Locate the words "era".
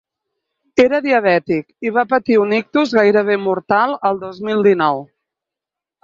0.83-0.99